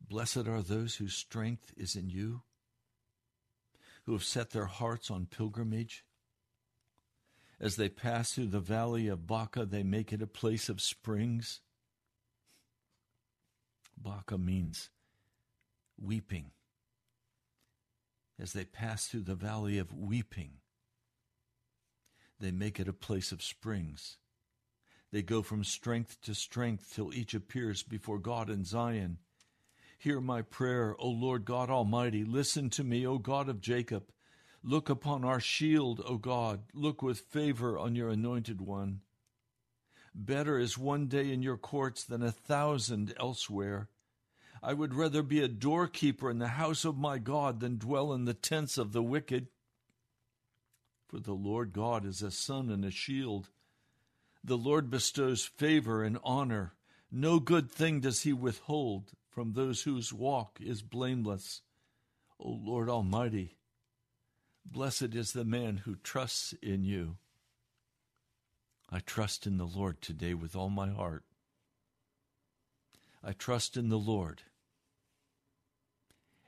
[0.00, 2.42] Blessed are those whose strength is in you,
[4.04, 6.04] who have set their hearts on pilgrimage.
[7.60, 11.60] As they pass through the valley of Baca, they make it a place of springs.
[13.96, 14.90] Baca means
[16.00, 16.50] weeping.
[18.38, 20.54] As they pass through the valley of weeping,
[22.40, 24.16] they make it a place of springs.
[25.12, 29.18] They go from strength to strength till each appears before God in Zion.
[30.02, 32.24] Hear my prayer, O Lord God Almighty.
[32.24, 34.10] Listen to me, O God of Jacob.
[34.60, 36.62] Look upon our shield, O God.
[36.74, 39.02] Look with favor on your anointed one.
[40.12, 43.90] Better is one day in your courts than a thousand elsewhere.
[44.60, 48.24] I would rather be a doorkeeper in the house of my God than dwell in
[48.24, 49.46] the tents of the wicked.
[51.06, 53.50] For the Lord God is a sun and a shield.
[54.42, 56.74] The Lord bestows favor and honor.
[57.12, 61.62] No good thing does he withhold from those whose walk is blameless.
[62.38, 63.56] O Lord Almighty,
[64.64, 67.16] Blessed is the man who trusts in you.
[68.88, 71.24] I trust in the Lord today with all my heart.
[73.24, 74.42] I trust in the Lord.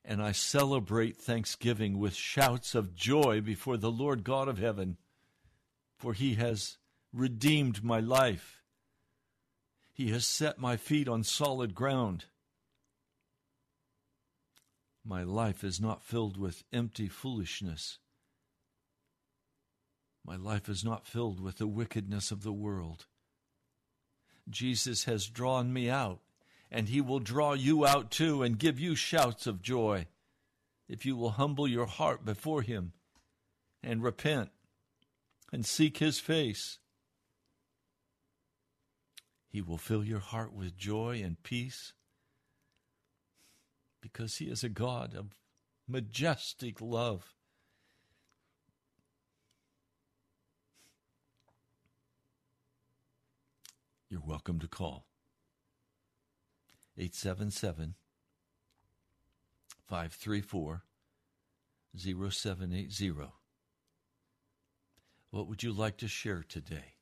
[0.04, 4.98] And I celebrate Thanksgiving with shouts of joy before the Lord God of heaven,
[5.96, 6.76] for he has
[7.12, 8.62] redeemed my life.
[9.92, 12.26] He has set my feet on solid ground.
[15.04, 17.98] My life is not filled with empty foolishness.
[20.24, 23.04] My life is not filled with the wickedness of the world.
[24.48, 26.20] Jesus has drawn me out,
[26.70, 30.06] and he will draw you out too and give you shouts of joy
[30.88, 32.92] if you will humble your heart before him
[33.82, 34.50] and repent
[35.52, 36.78] and seek his face.
[39.48, 41.92] He will fill your heart with joy and peace
[44.04, 45.34] because He is a God of
[45.88, 47.32] majestic love.
[54.10, 55.06] You're welcome to call
[56.98, 57.94] 877
[59.88, 60.82] 534
[61.96, 63.12] 0780.
[65.30, 66.96] What would you like to share today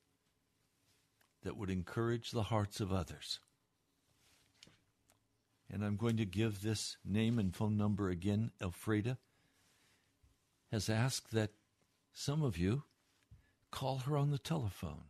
[1.43, 3.41] that would encourage the hearts of others?
[5.73, 8.51] And I'm going to give this name and phone number again.
[8.61, 9.17] Elfreda
[10.71, 11.49] has asked that
[12.13, 12.83] some of you
[13.71, 15.05] call her on the telephone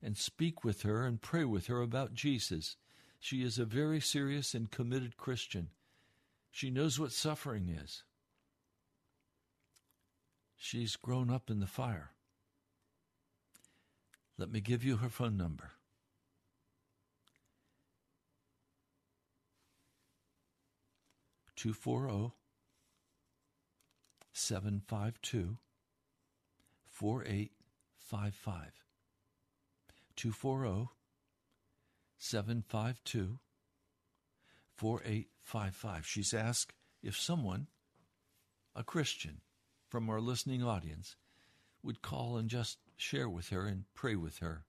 [0.00, 2.76] and speak with her and pray with her about Jesus.
[3.18, 5.70] She is a very serious and committed Christian.
[6.52, 8.04] She knows what suffering is.
[10.54, 12.12] She's grown up in the fire.
[14.38, 15.72] Let me give you her phone number
[21.64, 22.34] 240
[24.34, 25.56] 752
[26.90, 28.72] 4855.
[30.14, 30.90] 240
[32.18, 33.38] 752
[34.76, 36.06] 4855.
[36.06, 37.68] She's asked if someone,
[38.76, 39.40] a Christian
[39.88, 41.16] from our listening audience,
[41.82, 44.66] would call and just share with her and pray with her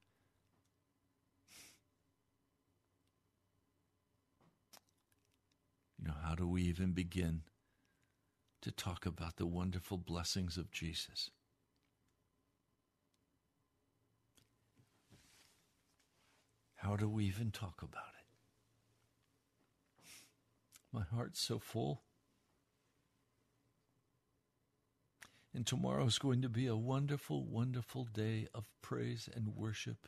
[6.06, 7.42] Know, how do we even begin
[8.62, 11.32] to talk about the wonderful blessings of Jesus?
[16.76, 18.26] How do we even talk about it?
[20.94, 22.04] My heart's so full.
[25.56, 30.08] And tomorrow is going to be a wonderful, wonderful day of praise and worship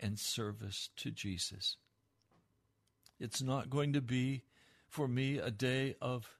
[0.00, 1.76] and service to Jesus.
[3.20, 4.44] It's not going to be
[4.92, 6.36] for me a day of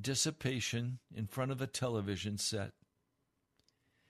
[0.00, 2.72] dissipation in front of a television set.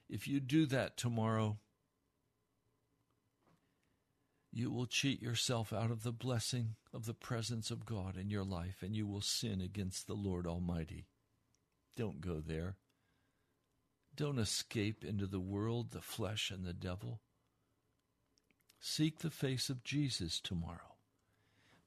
[0.09, 1.59] If you do that tomorrow,
[4.53, 8.45] you will cheat yourself out of the blessing of the presence of God in your
[8.45, 11.09] life and you will sin against the Lord Almighty.
[11.97, 12.77] Don't go there.
[14.15, 17.23] Don't escape into the world, the flesh, and the devil.
[18.79, 20.94] Seek the face of Jesus tomorrow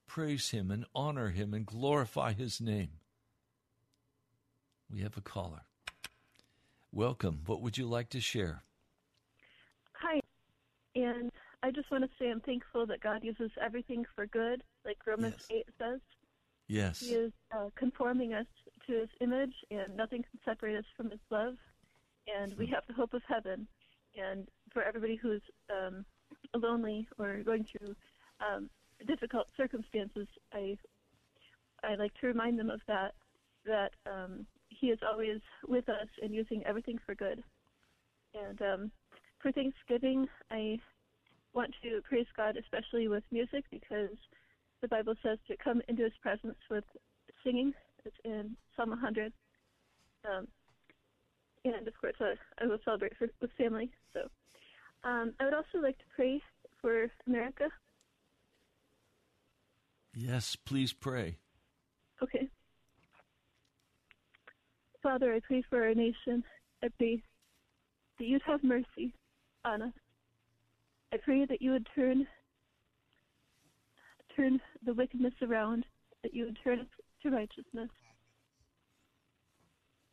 [0.08, 2.92] praise Him and honor Him and glorify His name.
[4.92, 5.62] We have a caller.
[6.92, 7.42] Welcome.
[7.46, 8.64] What would you like to share?
[9.94, 10.22] Hi.
[10.96, 11.32] And
[11.62, 15.36] I just want to say I'm thankful that God uses everything for good, like Romans
[15.50, 15.60] Yes.
[15.60, 16.00] 8 says.
[16.68, 17.00] Yes.
[17.02, 18.46] He is uh, conforming us
[18.88, 21.56] to His image, and nothing can separate us from His love.
[22.34, 23.68] And we have the hope of heaven.
[24.18, 26.06] And for everybody who's um,
[26.56, 27.96] lonely or going through
[28.40, 28.70] um,
[29.06, 30.78] difficult circumstances, I
[31.84, 33.14] I like to remind them of that.
[33.66, 37.44] That um, He is always with us and using everything for good.
[38.34, 38.92] And um,
[39.42, 40.80] for Thanksgiving, I
[41.54, 44.16] want to praise God, especially with music, because
[44.82, 46.84] the Bible says to come into His presence with
[47.44, 47.74] singing.
[48.06, 49.34] It's in Psalm 100.
[50.26, 50.48] Um,
[51.66, 53.90] and of course, uh, I will celebrate for, with family.
[54.14, 54.22] So
[55.04, 56.42] um, I would also like to pray
[56.82, 57.70] for America.
[60.20, 61.38] Yes, please pray.
[62.24, 62.50] Okay.
[65.04, 66.44] Father, I pray for our nation.
[66.84, 67.22] I pray
[68.18, 69.14] that you'd have mercy
[69.64, 69.94] on us.
[71.14, 72.26] I pray that you would turn
[74.36, 75.86] turn the wickedness around,
[76.24, 76.88] that you would turn it
[77.22, 77.90] to righteousness.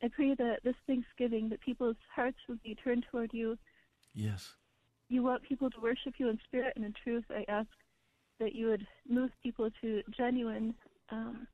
[0.03, 3.57] I pray that this Thanksgiving that people's hearts would be turned toward you.
[4.13, 4.53] Yes.
[5.09, 7.25] You want people to worship you in spirit and in truth.
[7.31, 7.69] I ask
[8.41, 10.75] that you would move people to genuine
[11.11, 11.47] um,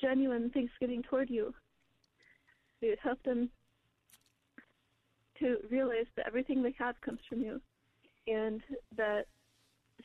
[0.00, 1.52] genuine thanksgiving toward you.
[2.80, 3.50] you would help them
[5.38, 7.60] to realize that everything they have comes from you
[8.26, 8.62] and
[8.96, 9.26] that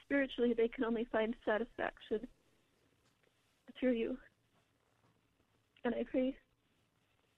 [0.03, 2.20] spiritually they can only find satisfaction
[3.80, 4.18] through you.
[5.84, 6.36] And I pray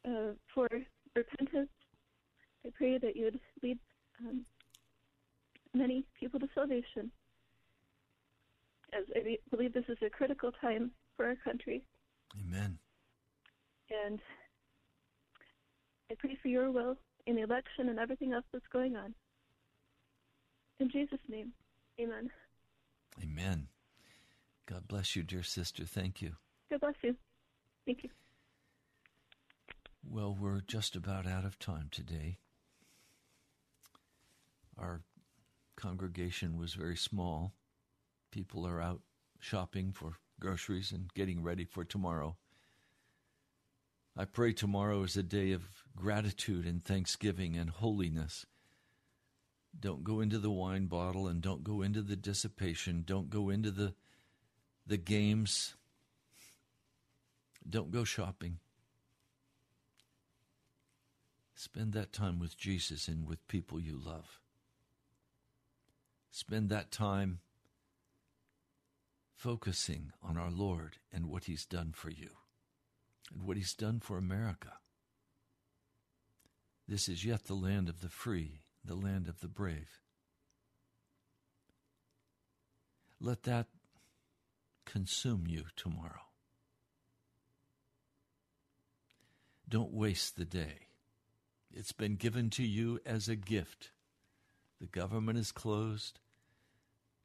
[0.08, 0.68] uh, for
[1.16, 1.70] repentance.
[2.66, 3.80] I pray that you would lead
[4.22, 4.46] um,
[5.74, 7.12] many people to salvation.
[8.94, 11.84] As I be- believe this is a critical time for our country.
[12.40, 12.78] Amen.
[13.90, 14.20] And
[16.12, 19.14] I pray for your will in the election and everything else that's going on.
[20.80, 21.52] In Jesus' name,
[22.00, 22.30] amen.
[23.22, 23.68] Amen.
[24.68, 25.86] God bless you, dear sister.
[25.86, 26.34] Thank you.
[26.70, 27.16] God bless you.
[27.86, 28.10] Thank you.
[30.10, 32.38] Well, we're just about out of time today.
[34.78, 35.02] Our
[35.76, 37.54] congregation was very small.
[38.32, 39.02] People are out
[39.40, 42.36] shopping for groceries and getting ready for tomorrow.
[44.16, 45.64] I pray tomorrow is a day of
[45.96, 48.46] gratitude and thanksgiving and holiness.
[49.80, 53.04] Don't go into the wine bottle and don't go into the dissipation.
[53.06, 53.94] Don't go into the
[54.88, 55.76] the games.
[57.70, 58.60] Don't go shopping.
[61.54, 64.40] Spend that time with Jesus and with people you love.
[66.32, 67.40] Spend that time
[69.38, 72.32] focusing on our Lord and what He's done for you
[73.32, 74.74] and what He's done for America.
[76.88, 80.02] This is yet the land of the free, the land of the brave.
[83.22, 83.68] Let that
[84.86, 86.22] consume you tomorrow.
[89.70, 90.88] Don't waste the day.
[91.72, 93.92] It's been given to you as a gift.
[94.80, 96.20] The government is closed.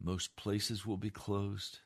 [0.02, 1.78] Most places will be closed.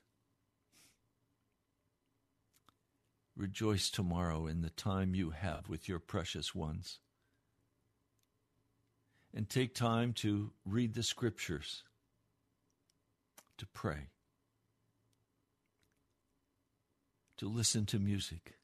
[3.37, 7.01] Rejoice tomorrow in the time you have with your precious ones.
[9.34, 11.82] And take time to read the scriptures,
[13.59, 14.09] to pray,
[17.37, 18.55] to listen to music,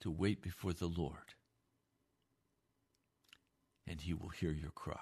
[0.00, 1.34] to wait before the Lord,
[3.86, 4.96] and He will hear your cry.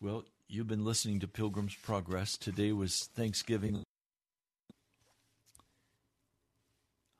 [0.00, 2.36] Well, you've been listening to Pilgrim's Progress.
[2.36, 3.85] Today was Thanksgiving.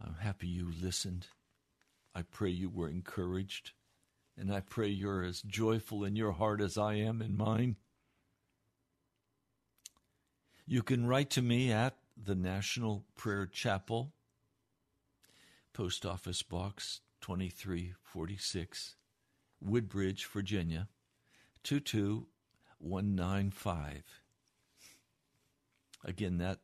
[0.04, 1.28] I'm happy you listened.
[2.14, 3.72] I pray you were encouraged.
[4.38, 7.76] And I pray you're as joyful in your heart as I am in mine.
[10.66, 14.12] You can write to me at the National Prayer Chapel,
[15.72, 18.96] Post Office Box 2346,
[19.60, 20.88] Woodbridge, Virginia
[21.62, 24.02] 22195.
[26.04, 26.58] Again, that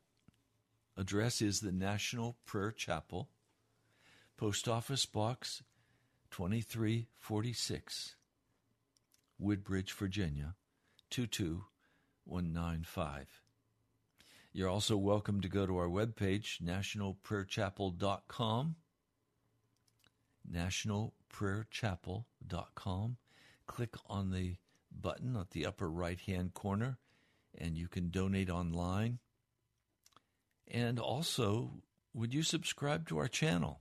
[0.97, 3.31] address is the National Prayer Chapel,
[4.37, 5.65] Post Office Box
[6.31, 8.15] 2346,
[9.39, 10.55] Woodbridge, Virginia
[11.11, 13.43] 22195.
[14.55, 18.77] You're also welcome to go to our webpage, nationalprayerchapel.com.
[20.53, 23.17] Nationalprayerchapel.com.
[23.67, 24.57] Click on the
[24.91, 26.99] button at the upper right hand corner,
[27.57, 29.21] and you can donate online.
[30.71, 31.71] And also,
[32.15, 33.81] would you subscribe to our channel?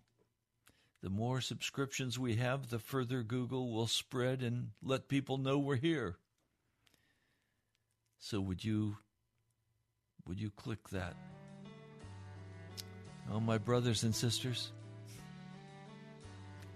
[1.01, 5.75] The more subscriptions we have, the further Google will spread and let people know we're
[5.75, 6.17] here.
[8.19, 8.97] So would you
[10.27, 11.15] would you click that?
[13.31, 14.71] Oh my brothers and sisters,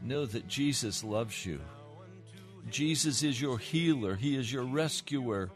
[0.01, 1.60] know that Jesus loves you.
[2.72, 5.51] Jesus is your healer, he is your rescuer.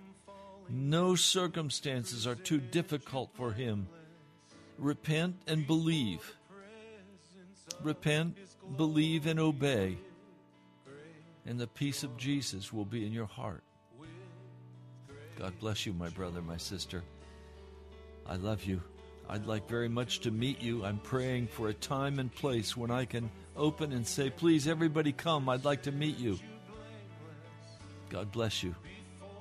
[0.70, 3.88] No circumstances are too difficult for him.
[4.80, 6.36] Repent and believe.
[7.84, 8.38] Repent,
[8.78, 9.98] believe, and obey.
[11.46, 13.64] And the peace of Jesus will be in your heart.
[15.38, 17.04] God bless you, my brother, my sister.
[18.26, 18.82] I love you.
[19.30, 20.84] I'd like very much to meet you.
[20.84, 25.12] I'm praying for a time and place when I can open and say, Please, everybody
[25.12, 25.50] come.
[25.50, 26.40] I'd like to meet you.
[28.10, 28.76] God bless you.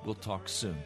[0.05, 0.77] We'll talk soon.